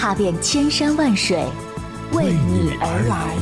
[0.00, 1.44] 踏遍千山万水，
[2.12, 3.34] 为你而来。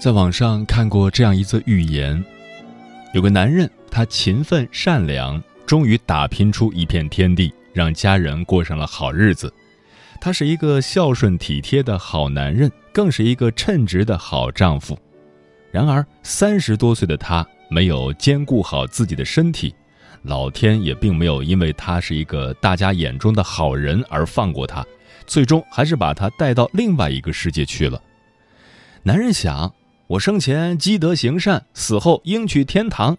[0.00, 2.24] 在网上看过这样一则寓言：
[3.12, 9.52] 有个男人，他勤奋善良，终于打拼出一片天地，让家人过上了好日子。
[10.18, 14.98] 他是一个孝顺体贴的好男人，更是一个称职的好丈夫。
[15.70, 19.74] 然而，三十多岁的他没有兼顾好自己的身体，
[20.22, 24.82] 老天也并没有因为他是一个大家眼中的好人而放过他，
[25.26, 28.02] 最终还是把他带到另外一个世界去了。
[29.02, 29.70] 男人想。
[30.12, 33.16] 我生前积德行善，死后应去天堂，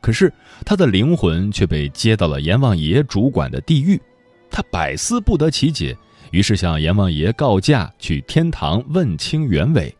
[0.00, 0.32] 可是
[0.66, 4.02] 他的灵魂却被接到了阎王爷主管的地狱，
[4.50, 5.96] 他百思不得其解，
[6.32, 9.94] 于是向阎王爷告假，去天堂问清原委。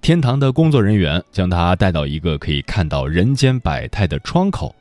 [0.00, 4.74] 天堂的工作人员将他带到一个可以看到人间百态的窗口，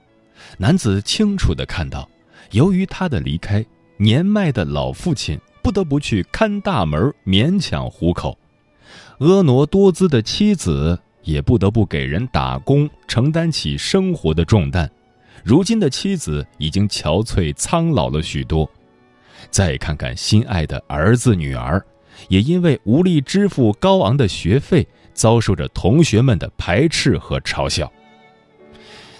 [0.57, 2.09] 男子清楚地看到，
[2.51, 3.61] 由于他的离开，
[3.97, 8.39] 年迈的老父亲不得不去看大门，勉强糊口。
[9.19, 14.89] 婀娜多姿的妻子也不得不给人打工，承担起生活的重担。
[15.43, 18.69] 如今的妻子已经憔悴苍老了许多。
[19.49, 21.83] 再看看心爱的儿子女儿，
[22.29, 27.91] 也因为无力支付高昂的学费，遭受着同学们的排斥和嘲笑。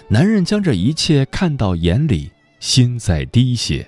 [0.08, 3.86] 男人将这一切看到眼里，心在滴血。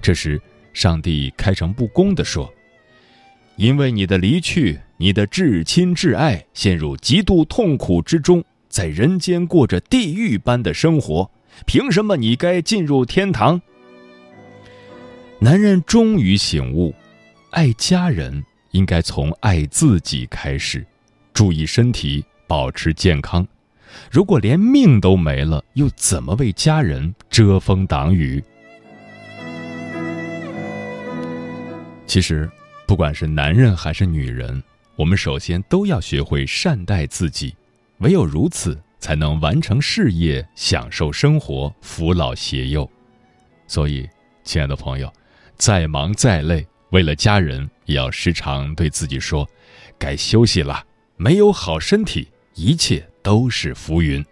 [0.00, 0.40] 这时，
[0.72, 2.52] 上帝开诚布公地说
[3.58, 11.30] ：“因为你的离去。”你的至亲至爱陷入极度痛苦之中，在人间过着地狱般的生活，
[11.66, 13.62] 凭什么你该进入天堂？
[15.38, 16.92] 男人终于醒悟，
[17.50, 20.84] 爱家人应该从爱自己开始，
[21.32, 23.46] 注意身体，保持健康。
[24.10, 28.42] 如果连命都没了，又怎么为家人遮风挡雨？
[32.04, 32.50] 其实，
[32.88, 34.62] 不管是男人还是女人。
[34.96, 37.54] 我们首先都要学会善待自己，
[37.98, 42.90] 唯有如此，才能完成事业、享受生活、扶老携幼。
[43.66, 44.08] 所以，
[44.42, 45.12] 亲爱的朋友，
[45.56, 49.46] 再忙再累，为了家人，也要时常对自己说
[49.98, 50.82] ：“该休息了。”
[51.20, 54.24] 没有好身体，一切都是浮云。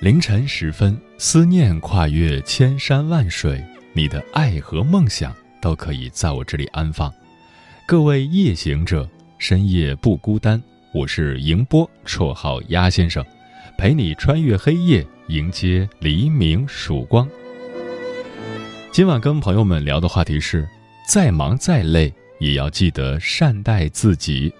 [0.00, 3.60] 凌晨时分，思念跨越千山万水。
[3.92, 7.12] 你的爱和梦想都可以在我这里安放。
[7.84, 10.62] 各位夜行者，深夜不孤单。
[10.94, 13.24] 我是迎波，绰号鸭先生，
[13.76, 17.28] 陪你穿越黑夜，迎接黎明曙光。
[18.92, 20.68] 今晚跟朋友们聊的话题是：
[21.08, 24.52] 再忙再累，也要记得善待自己。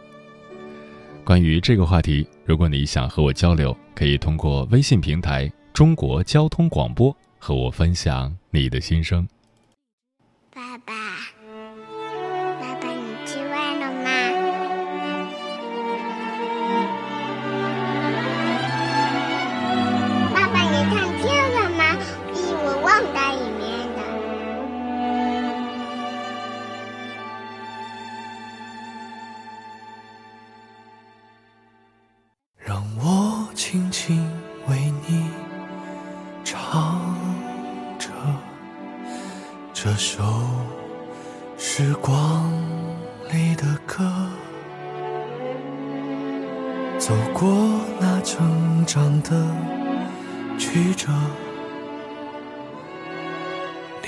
[1.22, 7.14] 关于这个话题，如果你想和我交流，可以通过微信平台“中国交通广播”。
[7.38, 9.28] 和我分享你的心声。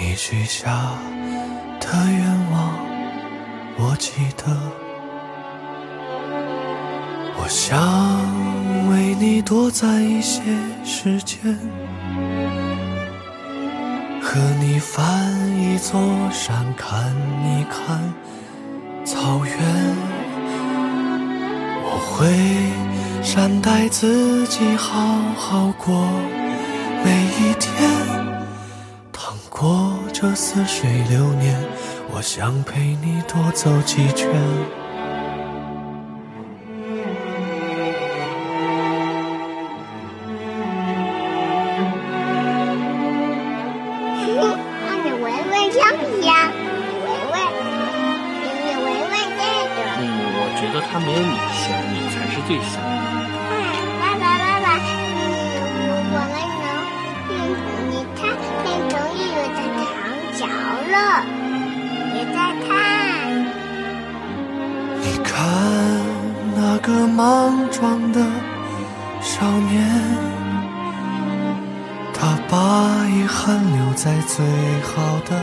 [0.02, 0.70] 你许下
[1.78, 2.72] 的愿望，
[3.76, 4.44] 我记得。
[7.36, 7.78] 我想
[8.90, 10.40] 为你多攒一些
[10.84, 11.38] 时间。
[14.22, 15.04] 和你翻
[15.60, 16.00] 一座
[16.32, 17.14] 山，看
[17.44, 18.00] 一看
[19.04, 19.54] 草原。
[21.84, 26.08] 我会善待自己，好好过
[27.04, 28.29] 每一天。
[29.60, 31.54] 过这似水流年，
[32.10, 34.79] 我想陪你多走几圈。
[67.80, 68.20] 光的
[69.22, 69.88] 少年，
[72.12, 74.44] 他把遗憾留在最
[74.82, 75.42] 好的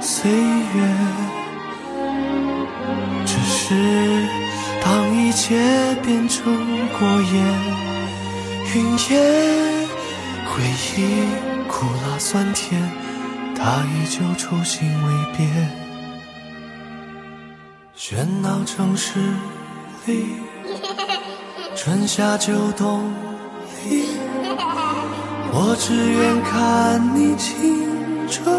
[0.00, 0.76] 岁月。
[3.24, 4.28] 只是
[4.84, 6.44] 当一切变成
[6.98, 7.34] 过眼
[8.74, 9.88] 云烟，
[10.44, 10.62] 回
[10.94, 11.24] 忆
[11.68, 12.82] 苦辣酸甜，
[13.56, 15.70] 他依旧初心未变。
[17.96, 19.18] 喧闹城市
[20.06, 20.34] 里，
[21.84, 23.12] 春夏秋冬
[23.90, 24.06] 里，
[25.50, 28.52] 我只愿看你清澈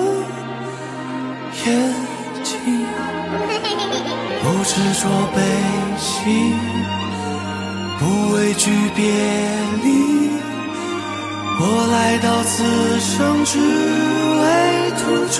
[1.64, 1.72] 眼
[2.44, 2.86] 睛，
[4.44, 5.40] 不执着悲
[5.98, 6.52] 喜，
[7.98, 9.02] 不畏惧别
[9.84, 9.88] 离。
[11.62, 12.52] 我来到此
[13.00, 13.58] 生，只
[14.42, 15.40] 为途中。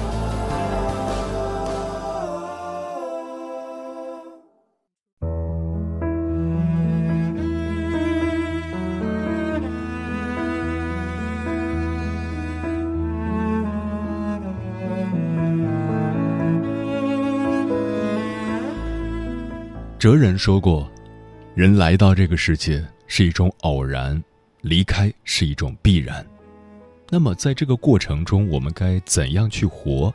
[20.01, 20.91] 哲人说过，
[21.53, 24.19] 人来到这个世界是一种偶然，
[24.61, 26.25] 离开是一种必然。
[27.07, 30.11] 那么，在这个过程中，我们该怎样去活？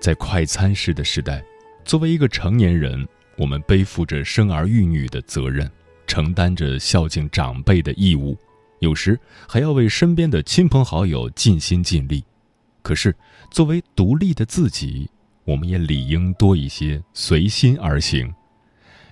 [0.00, 1.44] 在快餐式的时代，
[1.84, 3.06] 作为一个成年人，
[3.36, 5.70] 我们背负着生儿育女的责任，
[6.06, 8.34] 承担着孝敬长辈的义务，
[8.78, 12.24] 有时还要为身边的亲朋好友尽心尽力。
[12.80, 13.14] 可是，
[13.50, 15.10] 作为独立的自己，
[15.44, 18.32] 我们也理应多一些随心而行。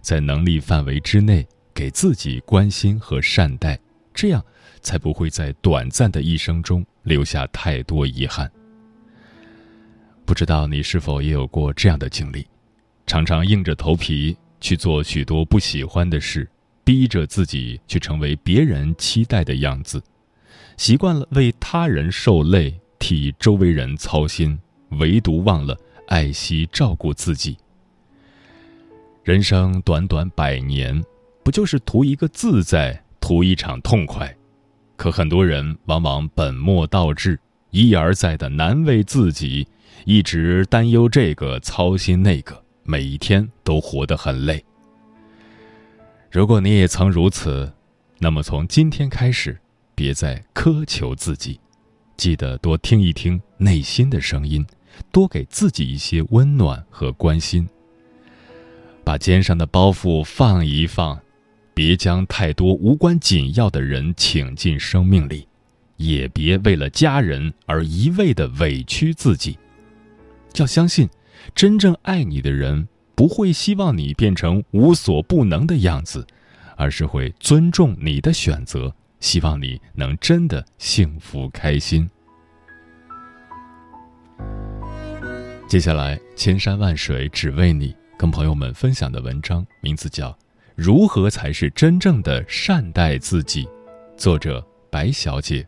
[0.03, 3.79] 在能力范围之内，给自己关心和善待，
[4.13, 4.45] 这样
[4.83, 8.51] 才不会在短暂的一生中留下太多遗憾。
[10.27, 12.47] 不知道你是否也有过这样的经历？
[13.07, 16.49] 常常硬着头皮去做许多不喜欢的事，
[16.85, 20.03] 逼着自己去成为别人期待的样子，
[20.77, 24.59] 习惯了为他人受累，替周围人操心，
[24.91, 27.57] 唯独忘了爱惜照顾自己。
[29.25, 31.01] 人生短短百年，
[31.45, 34.37] 不就是图一个自在，图一场痛快？
[34.97, 37.39] 可很多人往往本末倒置，
[37.71, 39.65] 一而再的难为自己，
[40.07, 44.65] 一直担忧这个，操心那个，每一天都活得很累。
[46.29, 47.73] 如果你也曾如此，
[48.19, 49.57] 那么从今天开始，
[49.95, 51.61] 别再苛求自己，
[52.17, 54.67] 记得多听一听内心的声音，
[55.13, 57.69] 多给自己一些温暖和关心。
[59.05, 61.21] 把肩上的包袱放一放，
[61.75, 65.47] 别将太多无关紧要的人请进生命里，
[65.97, 69.59] 也别为了家人而一味的委屈自己。
[70.57, 71.09] 要相信，
[71.55, 76.27] 真正爱你的人不会希望你变成无所不能的样子，
[76.77, 82.09] 而是会尊重你的选择，希望你能真的幸福开心。
[85.67, 90.29] 接下来，千山万水只为你，跟朋友们分享的文章名字叫
[90.77, 93.65] 《如何才是真正的善待自己》，
[94.17, 95.67] 作者白小姐。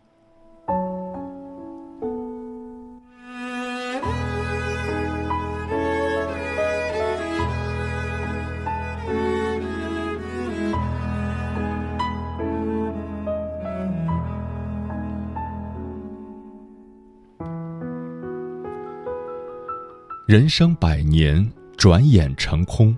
[20.28, 22.96] 人生百年，转眼成空。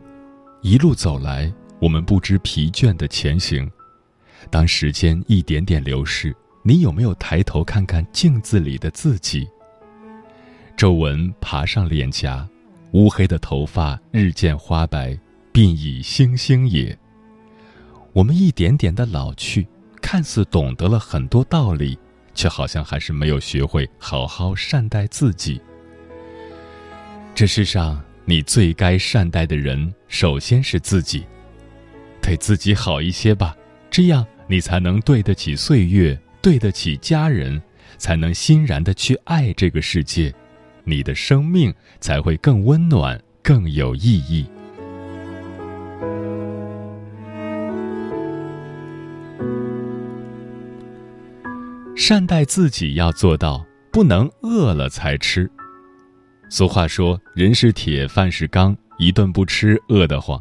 [0.63, 3.71] 一路走来，我们不知疲倦的前行。
[4.51, 9.49] 当时间一点点流逝，你有没有抬头看看镜子里的自己？
[10.77, 12.47] 皱纹爬上脸颊，
[12.93, 15.19] 乌黑的头发日渐花白，
[15.53, 16.97] 鬓已星星也。
[18.13, 19.67] 我们一点点的老去，
[20.01, 21.99] 看似懂得了很多道理，
[22.35, 25.61] 却好像还是没有学会好好善待自己。
[27.35, 31.25] 这世上，你最该善待的人，首先是自己。
[32.21, 33.57] 对自己好一些吧，
[33.89, 37.63] 这样你才能对得起岁月，对得起家人，
[37.99, 40.35] 才能欣然的去爱这个世界，
[40.83, 44.45] 你的生命才会更温暖，更有意义。
[51.95, 55.49] 善待自己要做到，不能饿了才吃。
[56.49, 60.41] 俗话说：“人是铁，饭是钢，一顿不吃饿得慌。”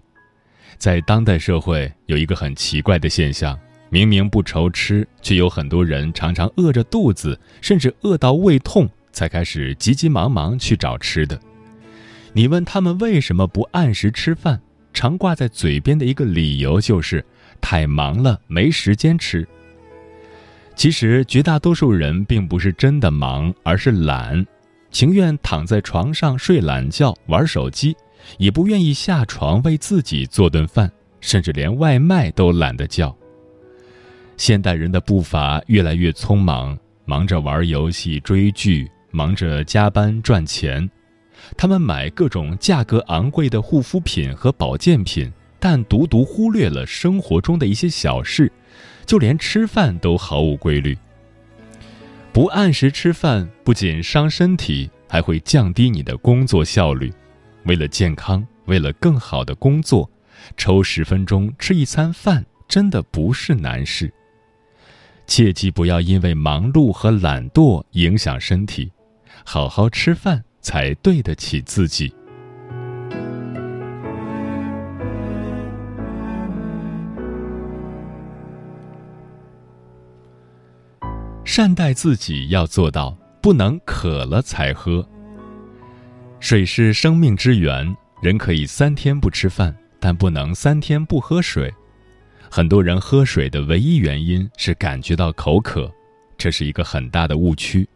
[0.78, 3.58] 在当代社会，有一个很奇怪的现象：
[3.90, 11.40] 明明不愁吃，却有很多人常常饿着肚子，甚至饿到胃痛，才开始急急忙忙去找吃的。
[12.34, 14.62] 你问他们为什么不按时吃饭，
[14.94, 17.26] 常挂在嘴边的一个理由就是
[17.60, 19.48] 太忙了，没时间吃。
[20.76, 24.46] 其实，绝大多数人并不是真的忙，而是懒。
[24.96, 27.94] 情愿躺在床上睡懒觉、玩手机，
[28.38, 33.14] 也不愿意下床为自己做顿饭，甚至连外卖都懒得叫。
[34.38, 40.90] 现代人的步伐越来越匆忙，忙着玩游戏、追剧，忙着加班赚钱。
[41.58, 48.50] 他们买各种价格昂贵的护肤品和保健品，但独独忽略了生活中的一些小事，
[49.06, 50.98] 就连吃饭都毫无规律。
[52.36, 57.10] 不按时吃饭不仅伤身体，还会降低你的工作效率。
[57.64, 60.12] 为了健康，为了更好的工作，
[60.58, 64.14] 抽十分钟吃一餐饭真的不是难事。
[65.26, 68.92] 切记不要因为忙碌和懒惰影响身体，
[69.46, 72.14] 好好吃饭才对得起自己。
[81.56, 85.08] 善待自己要做到，不能渴了才喝。
[86.42, 91.74] 水是生命之源，人可以三天不吃饭，但不能三天不喝水。
[92.52, 95.90] 很多人喝水的唯一原因是感觉到口渴，
[96.38, 97.88] 这是一个很大的误区。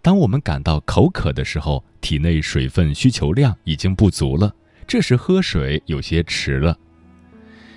[0.00, 4.50] 当我们感到口渴的时候，体内水分需求量已经不足了，
[4.86, 6.74] 这时喝水有些迟了。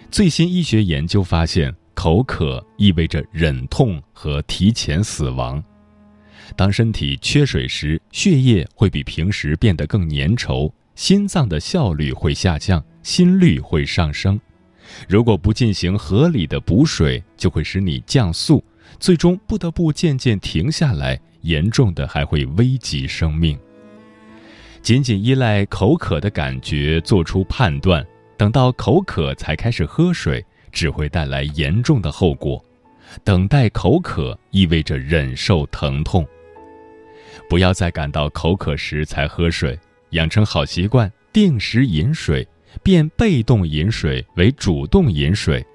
[0.09, 1.75] 最新医学研究发现。
[1.97, 5.61] 口渴意味着忍痛和提前死亡。
[6.55, 14.39] 当身体缺水时，血液会比平时变得更粘稠，心脏的效率会下降，心率会上升。
[15.09, 18.63] 如果不进行合理的补水，就会使你降速，
[18.99, 23.57] 最终不得不渐渐停下来，严重的还会危及生命。
[24.83, 28.05] 仅仅依赖口渴的感觉做出判断，
[28.37, 30.45] 等到口渴才开始喝水。
[30.77, 32.63] 只会带来严重的后果。
[33.23, 36.23] 等待口渴意味着忍受疼痛。
[37.49, 39.79] 不要在感到口渴时才喝水，
[40.11, 42.47] 养成好习惯，定时饮水，
[42.83, 45.65] 变被动饮水为主动饮水。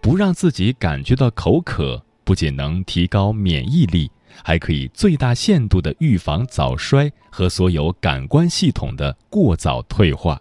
[0.00, 4.10] 不让自己感觉到口渴，不仅能提高免疫力，
[4.42, 10.40] 还可以最大限度的预防早衰和所有感官系统的过早退化。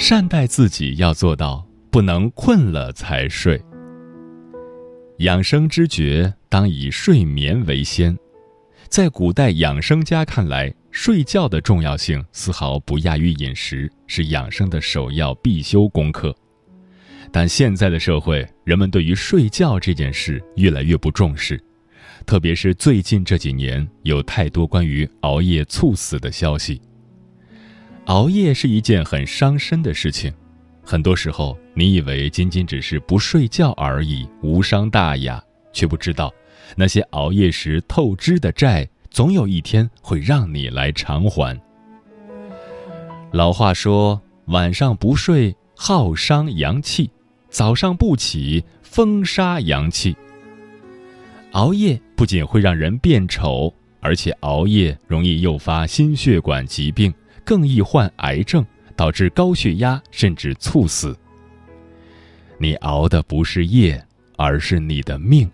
[0.00, 3.62] 善待自己要做到，不能困了才睡。
[5.18, 8.16] 养生之诀，当以睡眠为先。
[8.88, 16.34] 在古代养生家看来，睡觉的重要性丝毫不亚于饮食，是养生的首要必修功课。
[17.30, 21.62] 但现在的社会，人们对于睡觉这件事越来越不重视，
[22.24, 26.80] 特别是最近这几年，有太多关于熬夜猝死的消息。
[28.10, 30.34] 熬夜是一件很伤身的事情，
[30.82, 35.40] 很多时候你以为仅仅只是不睡觉而已，无伤大雅，
[35.72, 36.34] 却不知道
[36.74, 41.56] 那些熬夜时透支的债，总有一天会让你来偿还。
[43.30, 47.08] 老话说：“晚上不睡耗伤阳气，
[47.48, 50.16] 早上不起风杀阳气。”
[51.52, 57.14] 熬夜不仅会让人变丑，而且熬夜容易诱发心血管疾病。
[57.50, 58.64] 更易患癌症，
[58.94, 61.18] 导致高血压甚至猝死。
[62.58, 64.00] 你熬的不是夜，
[64.36, 65.50] 而是你的命。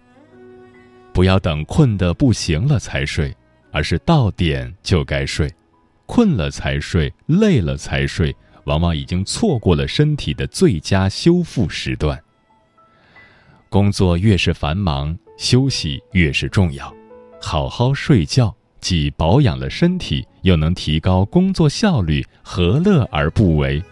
[1.14, 3.34] 不要等困得不行了才睡，
[3.72, 5.50] 而是到点就该睡。
[6.04, 12.22] 困了才睡，累了才睡，往往已经错过了身体的最佳修复时段。
[13.70, 16.94] 工作越是繁忙，休息越是重要。
[17.40, 18.54] 好好睡觉。
[18.78, 23.82] 既保养了身体，又能提高工作效率，何乐而不为？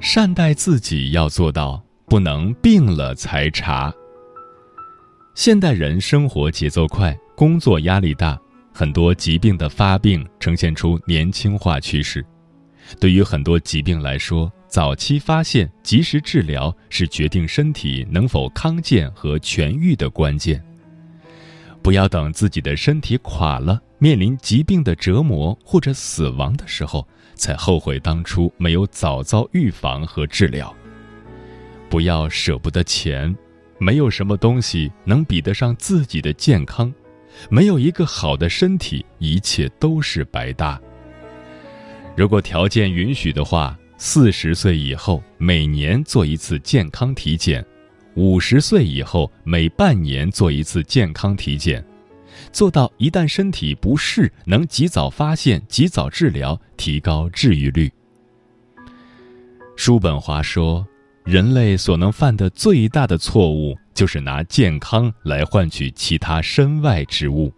[0.00, 3.92] 善待自己要做到，不能病了才查。
[5.34, 8.40] 现代人生活节奏快，工作压力大，
[8.72, 12.24] 很多疾病的发病呈现出年轻化趋势。
[12.98, 20.64] 对于很多疾病来说，早期发现、及时治疗是决定身体能否康健和痊愈的关键。
[21.82, 30.72] 不要等自己的身体垮了，面临疾病的折磨或者死亡的时候，才后悔当初没有早早预防和治疗。
[31.88, 33.36] 不要舍不得钱，
[33.78, 36.92] 没有什么东西能比得上自己的健康。
[37.48, 40.80] 没有一个好的身体，一切都是白搭。
[42.16, 47.62] 如果条件允许的话，四十岁以后每年做一次健康体检，
[48.14, 51.84] 五十岁以后每半年做一次健康体检，
[52.50, 57.92] 做到一旦身体不适，能及早发现、及早治疗，提高治愈率。
[59.76, 60.88] 叔本华说
[61.22, 67.52] ：“人类所能犯的最大的错误，就是拿健康来换取其他身外之物。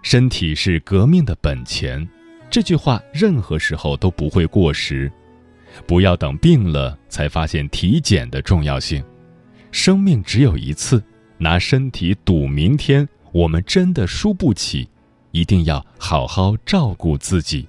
[0.00, 2.08] 身体是革命的本钱。”
[2.52, 5.10] 这句话任何时候都不会过时，
[5.86, 9.02] 不要等病了才发现体检的重要性。
[9.70, 11.02] 生命只有一次，
[11.38, 14.86] 拿身体赌明天，我们真的输不起。
[15.30, 17.66] 一定要好好照顾自己。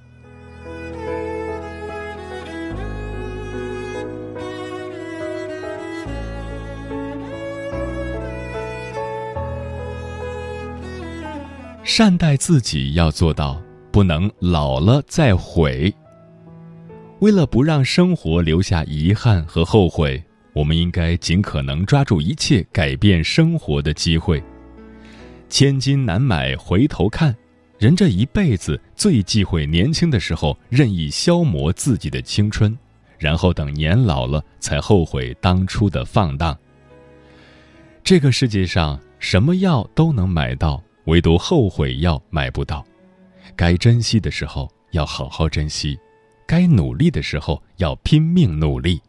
[11.86, 13.62] 善待自己要做到。
[13.93, 15.93] 不能老了再悔。
[17.19, 24.43] 为了不让生活留下遗憾和后悔，我们应该尽可能抓住一切改变生活的机会。
[25.47, 27.36] 千金难买回头看，
[27.77, 32.75] 人这一辈子最忌讳年轻的时候任意消磨自己的青春，
[33.19, 36.58] 然后等年老了才后悔当初的放荡。
[38.03, 42.84] 这个世界上什么药都能买到，唯独后悔药买不到。
[43.55, 45.97] 该珍惜的时候要好好珍惜，
[46.45, 49.01] 该努力的时候要拼命努力，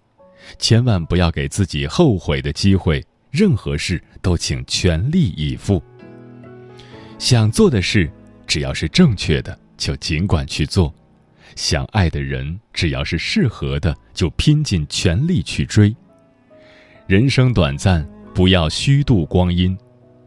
[0.58, 3.04] 千万不要给自己后悔的机会。
[3.30, 5.82] 任何事都请全力以赴。
[7.18, 8.08] 想做的事，
[8.46, 10.88] 只要是正确的，就尽管去做；
[11.56, 15.92] 想爱的人，只要是适合的，就拼尽全力去追。
[17.08, 19.76] 人生短暂，不要虚度光阴。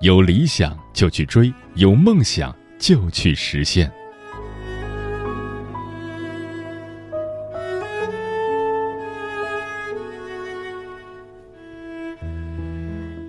[0.01, 3.89] 有理想就去追，有梦想就去实现。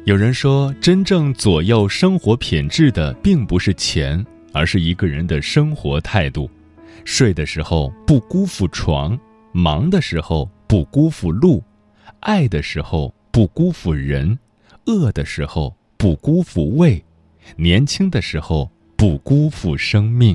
[0.09, 6.51] 有人说，真正左右生活品质的，并不是钱，而是一个人的生活态度。
[7.05, 9.21] 睡的时候不辜负床，
[9.53, 11.63] 忙的时候不辜负路，
[12.21, 14.39] 爱的时候不辜负人，
[14.87, 17.05] 饿的时候不辜负胃，
[17.57, 20.35] 年轻的时候不辜负生命。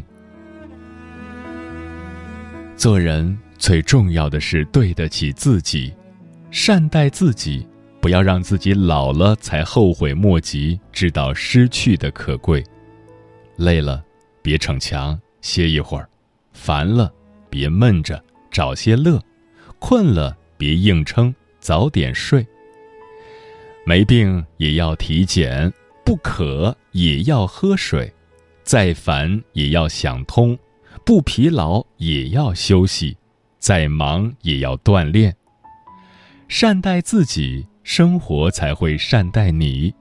[2.76, 5.92] 做人最重要的是对得起自己，
[6.52, 7.66] 善待自己。
[8.04, 12.62] 不要让自己老了才后悔莫及，知道失去的可贵。
[13.56, 14.04] 累了，
[14.42, 16.06] 别逞强，歇一会儿；
[16.52, 17.10] 烦了，
[17.50, 19.18] 别闷着，找些乐；
[19.80, 20.76] 困了，别。
[20.76, 22.46] 硬撑，早点睡。
[23.86, 25.72] 没病也要体检，
[26.04, 28.14] 不渴也要喝水，
[28.64, 30.60] 再烦也要想通，
[31.06, 33.16] 不疲劳也要休息，
[33.60, 35.34] 再忙也要锻炼。
[36.50, 39.94] 善待自己，生活才会善待你。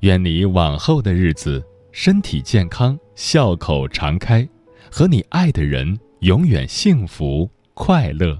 [0.00, 4.46] 愿你往后的日子身体健康，笑口常开，
[4.90, 8.38] 和你爱的人永远幸福快乐。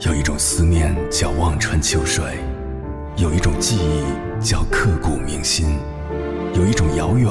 [0.00, 2.22] 有一种思念叫望穿秋水，
[3.16, 5.78] 有一种记忆叫刻骨铭心，
[6.54, 7.30] 有一种遥远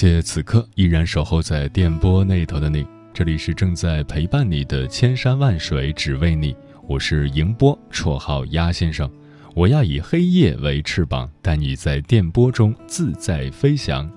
[0.00, 6.54] 谢此刻依然守候在电波那头的你，这里是正在陪伴你的千山万水只为你，
[6.86, 9.10] 我是迎波，绰号鸭先生。
[9.56, 14.08] 我要以黑夜为翅膀，带你在电波中自在飞翔。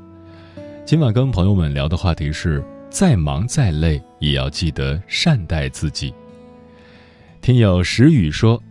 [0.86, 6.13] 今晚跟朋友们聊的话题是：再忙再累，也要记得善待自己。
[7.41, 8.62] 听友石宇说，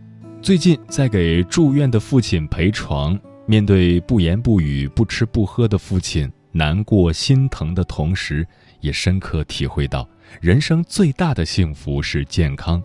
[0.41, 6.31] 最近在给住院的父亲陪床，面对不言不语、不吃不喝的父亲。
[6.51, 8.45] 难过、心疼的同时，
[8.79, 10.07] 也深刻体会到
[10.39, 12.81] 人生最大的幸福是健康。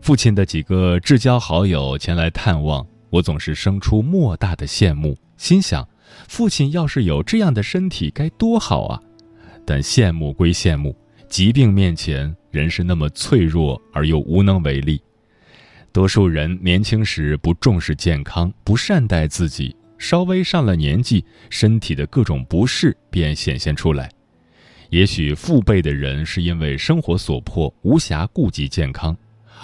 [0.00, 5.88] 父亲的几个至交好友前来探望，我总是生出莫大的羡慕，心想：
[6.28, 9.00] 父亲要是有这样的身体该多好啊！
[9.64, 10.96] 但羡慕归羡慕，
[11.28, 15.00] 疾病面前，人是那么脆弱而又无能为力。
[15.92, 19.76] 多数人年轻时不重视健康，不善待自己。
[20.02, 24.10] 稍微上了年纪，身体的各种不适便显现出来。
[24.90, 29.16] 也许父辈的人是因为生活所迫，无暇顾及健康，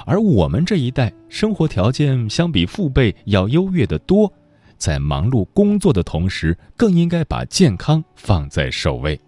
[0.07, 4.33] 而我们这一代生活条件相比父辈要优越的多，
[4.77, 9.21] 在忙碌工作的同时，更应该把健康放在首位。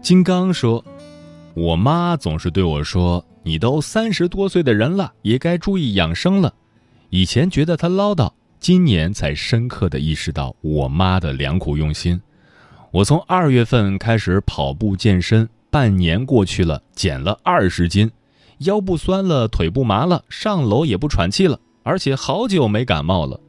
[0.00, 0.82] 金刚说
[1.52, 6.54] ：“我妈总是对我说，你都三十多岁的人了，也该注意养生了。”
[7.10, 12.20] 以前觉得他唠叨，今年才深刻的意识到我妈的良苦用心。
[12.90, 18.10] 我从二月份开始跑步健身，半年过去了，减了二十斤，
[18.58, 23.40] 腰不酸了，腿不麻了，上楼也不喘气了，而且好久没感冒了。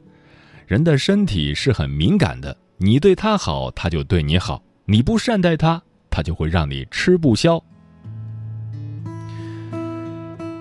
[0.66, 7.62] 人的身体是很敏感的，你对他好，他就对你好；你不善待他，他就会让你吃不消。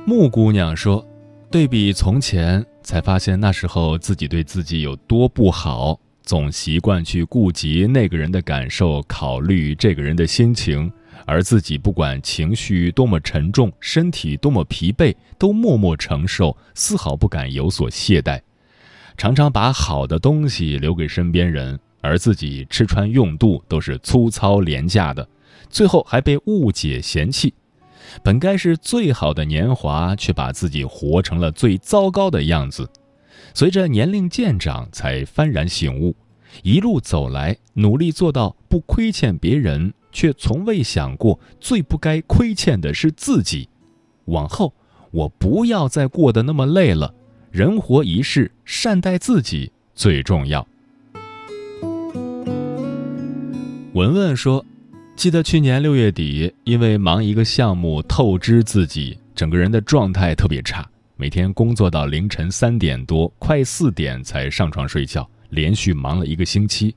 [0.05, 1.05] 木姑娘说
[1.49, 10.91] ：“对比从前。”才发现那时候自己对自己有多不好，总习惯去顾及那个人的感受，考虑这个人的心情，
[11.27, 18.41] 而自己不管情绪多么沉重，身体多么疲惫，都默默承受，丝毫不敢有所懈怠，
[19.15, 25.29] 常常把好的东西留给身边人，而自己吃穿用度都是粗糙廉价的，
[25.69, 27.53] 最后还被误解嫌弃。
[28.23, 32.89] 本该是最好的年华，却把自己活成了最糟糕的样子。
[33.53, 36.15] 随着年龄渐长，才幡然醒悟，
[36.63, 43.67] 一路走来，努力做到不亏欠别人，却从未想过最不该亏欠的是自己。
[44.25, 44.73] 往后，
[45.11, 47.13] 我不要再过得那么累了。
[47.51, 50.67] 人活一世，善待自己最重要。
[53.93, 54.65] 文文说。
[55.19, 66.95] 记得去年六月底，因为忙一个项目透支自己，整个人的状态特别差，每天工作到凌晨三点多，快四点才上床睡觉，连续忙了一个星期，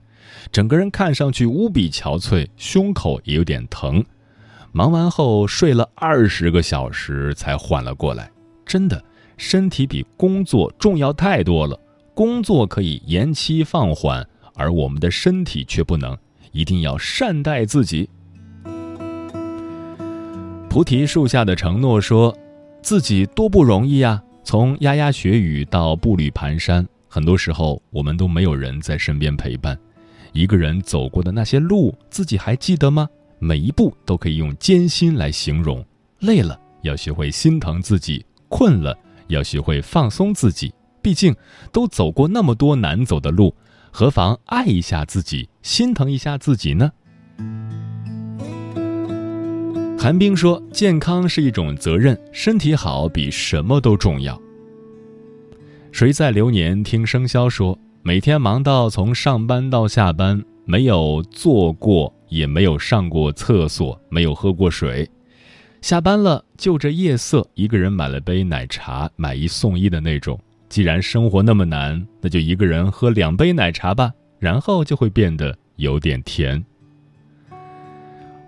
[0.53, 4.05] 整个人看上去无比憔悴，胸口也有点疼。
[4.71, 8.31] 忙完后睡了二十个小时才缓了过来，
[8.65, 9.03] 真的，
[9.37, 11.77] 身体比工作重要太多了。
[12.15, 16.17] 工作可以延期放缓，而我们的身体却不能。
[16.53, 18.09] 一定要善待自己。
[20.69, 22.35] 菩提树下的承诺说
[22.83, 24.23] ：“自己多不容易呀！
[24.45, 29.79] 从牙牙学语到步履蹒跚，很多时候我们都没有人在身边陪伴。
[30.33, 33.07] 一个人走过的那些路，自己还记得吗？
[33.39, 35.85] 每一步都可以用艰辛来形容。
[36.21, 38.97] 累了要学会心疼自己，困了
[39.29, 40.73] 要学会放松自己。
[41.03, 41.35] 毕竟
[41.71, 43.55] 都走过那么多难走的路。”
[43.95, 46.91] 何妨爱一下自己，心疼一下自己呢？
[49.99, 54.41] 韩冰说：“健康是一种责任，身体好比什么都重要。”
[55.93, 65.09] 谁在流年听生肖说，每天忙到从上班到下班，没有坐过，也没有上过厕所，没有喝过水。
[65.83, 70.41] 下班了，就着夜色，一个人买了杯奶茶，买一送一的那种。
[70.73, 76.65] 既然生活那么难，那就一个人喝两杯奶茶吧，然后就会变得有点甜。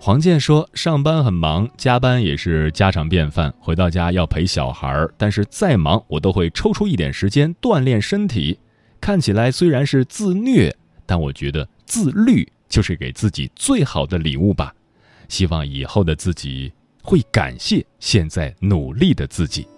[0.00, 3.52] 黄健说：“上班很忙，加班也是家常便饭。
[3.58, 8.58] 回到家要陪小孩儿，但是再忙，我都会抽出一点时间锻炼身体。
[9.02, 14.74] 看起来虽然是自虐，但我觉得自律就是给自己最好的礼物吧。
[15.28, 19.68] 希望以后的自己会感谢现在努力的自己。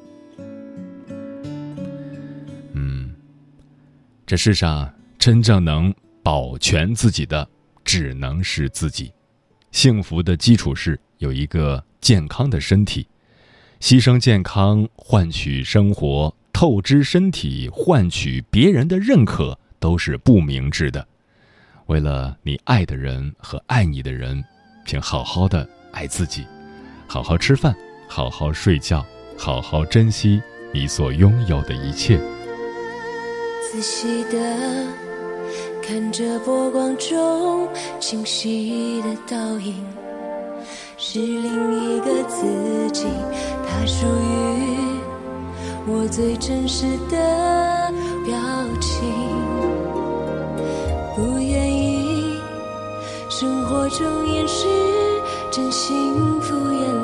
[4.27, 7.49] 这世上真正能保全自己的，
[7.85, 9.13] 只能是自己。”
[9.71, 13.07] 幸福的基础是有一个健康的身体，
[13.81, 21.07] 牺牲健康换取生活，透支身体换取别人的认可，都是不明智的。
[21.87, 24.43] 为了你爱的人和爱你的人，
[24.87, 26.45] 请好好的爱自己，
[27.07, 27.77] 好好吃饭，
[28.09, 29.07] 好好睡觉，
[29.39, 32.19] 好好珍惜你所拥有的一切。
[33.73, 34.39] 仔细的。
[35.83, 37.69] 看着波光中
[38.01, 39.75] 清晰的倒影，
[40.97, 43.07] 是另一个自己，
[43.67, 44.99] 它属于
[45.87, 47.93] 我最真实的
[48.25, 48.37] 表
[48.81, 49.05] 情。
[51.15, 52.37] 不愿意
[53.31, 54.67] 生活中掩饰
[55.53, 56.96] 真心敷衍